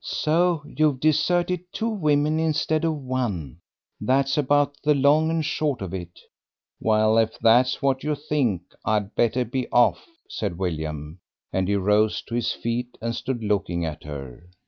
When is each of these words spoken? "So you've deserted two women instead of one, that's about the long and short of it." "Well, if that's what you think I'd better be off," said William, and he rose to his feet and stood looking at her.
"So 0.00 0.64
you've 0.66 0.98
deserted 0.98 1.72
two 1.72 1.88
women 1.88 2.40
instead 2.40 2.84
of 2.84 2.96
one, 2.96 3.60
that's 4.00 4.36
about 4.36 4.74
the 4.82 4.92
long 4.92 5.30
and 5.30 5.44
short 5.46 5.80
of 5.80 5.94
it." 5.94 6.18
"Well, 6.80 7.16
if 7.16 7.38
that's 7.38 7.80
what 7.80 8.02
you 8.02 8.16
think 8.16 8.62
I'd 8.84 9.14
better 9.14 9.44
be 9.44 9.68
off," 9.70 10.04
said 10.28 10.58
William, 10.58 11.20
and 11.52 11.68
he 11.68 11.76
rose 11.76 12.22
to 12.22 12.34
his 12.34 12.50
feet 12.52 12.98
and 13.00 13.14
stood 13.14 13.44
looking 13.44 13.84
at 13.84 14.02
her. 14.02 14.50